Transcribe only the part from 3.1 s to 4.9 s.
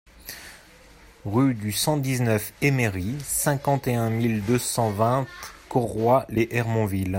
cinquante et un mille deux cent